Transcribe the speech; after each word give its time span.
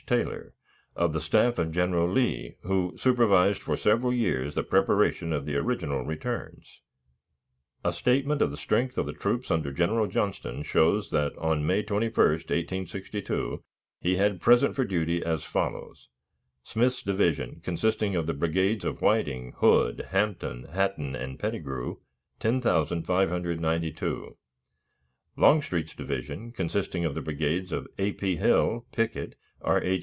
Taylor, 0.07 0.53
of 0.93 1.13
the 1.13 1.21
staff 1.21 1.57
of 1.57 1.71
General 1.71 2.11
Lee, 2.11 2.57
who 2.63 2.97
supervised 3.01 3.61
for 3.61 3.77
several 3.77 4.11
years 4.11 4.55
the 4.55 4.63
preparation 4.63 5.31
of 5.31 5.45
the 5.45 5.55
original 5.55 6.01
returns. 6.03 6.65
A 7.85 7.93
statement 7.93 8.41
of 8.41 8.51
the 8.51 8.57
strength 8.57 8.97
of 8.97 9.05
the 9.05 9.13
troops 9.13 9.49
under 9.49 9.71
General 9.71 10.07
Johnston 10.07 10.63
shows 10.63 11.09
that 11.11 11.31
on 11.37 11.65
May 11.65 11.81
21, 11.83 12.13
1862, 12.13 13.63
he 14.01 14.17
had 14.17 14.41
present 14.41 14.75
for 14.75 14.83
duty 14.83 15.23
as 15.23 15.45
follows: 15.45 16.09
Smith's 16.65 17.01
division, 17.01 17.61
consisting 17.63 18.13
of 18.15 18.27
the 18.27 18.33
brigades 18.33 18.83
of 18.83 19.01
Whiting, 19.01 19.53
Hood, 19.59 20.07
Hampton, 20.11 20.65
Hatton, 20.73 21.15
and 21.15 21.39
Pettigrew............ 21.39 21.95
10,592 22.41 24.35
Longstreet's 25.37 25.95
division, 25.95 26.51
consisting 26.51 27.05
of 27.05 27.15
the 27.15 27.21
brigades 27.21 27.71
of 27.71 27.87
A. 27.97 28.11
P. 28.11 28.35
Hill, 28.35 28.85
Pickett, 28.91 29.35
R. 29.61 29.81
H. 29.83 29.99